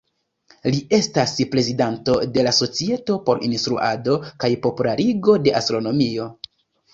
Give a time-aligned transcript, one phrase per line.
[0.75, 6.27] Li estas prezidanto de la Societo por Instruado kaj Popularigo de Astronomio.